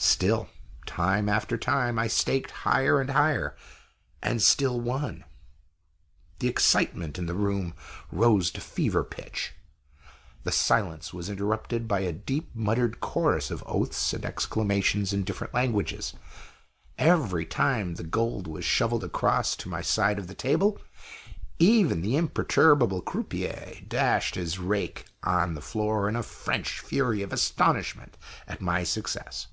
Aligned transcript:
Still, 0.00 0.48
time 0.86 1.28
after 1.28 1.58
time, 1.58 1.98
I 1.98 2.06
staked 2.06 2.52
higher 2.62 3.00
and 3.00 3.10
higher, 3.10 3.56
and 4.22 4.40
still 4.40 4.80
won. 4.80 5.24
The 6.38 6.46
excitement 6.46 7.18
in 7.18 7.26
the 7.26 7.34
room 7.34 7.74
rose 8.12 8.52
to 8.52 8.60
fever 8.60 9.02
pitch. 9.02 9.54
The 10.44 10.52
silence 10.52 11.12
was 11.12 11.28
interrupted 11.28 11.88
by 11.88 12.00
a 12.00 12.12
deep 12.12 12.48
muttered 12.54 13.00
chorus 13.00 13.50
of 13.50 13.64
oaths 13.66 14.12
and 14.12 14.24
exclamations 14.24 15.12
in 15.12 15.24
different 15.24 15.52
languages, 15.52 16.14
every 16.96 17.44
time 17.44 17.96
the 17.96 18.04
gold 18.04 18.46
was 18.46 18.64
shoveled 18.64 19.02
across 19.02 19.56
to 19.56 19.68
my 19.68 19.82
side 19.82 20.20
of 20.20 20.28
the 20.28 20.34
table 20.34 20.80
even 21.58 22.02
the 22.02 22.16
imperturbable 22.16 23.02
croupier 23.02 23.80
dashed 23.88 24.36
his 24.36 24.60
rake 24.60 25.06
on 25.24 25.54
the 25.54 25.60
floor 25.60 26.08
in 26.08 26.14
a 26.14 26.22
(French) 26.22 26.78
fury 26.78 27.20
of 27.20 27.32
astonishment 27.32 28.16
at 28.46 28.60
my 28.60 28.84
success. 28.84 29.48